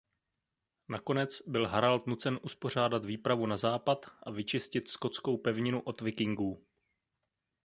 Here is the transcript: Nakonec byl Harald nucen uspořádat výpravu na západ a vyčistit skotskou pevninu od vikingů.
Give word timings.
Nakonec 0.89 1.41
byl 1.47 1.65
Harald 1.67 2.07
nucen 2.07 2.39
uspořádat 2.43 3.05
výpravu 3.05 3.45
na 3.45 3.57
západ 3.57 4.05
a 4.23 4.31
vyčistit 4.31 4.87
skotskou 4.87 5.37
pevninu 5.37 5.81
od 5.81 6.01
vikingů. 6.01 6.65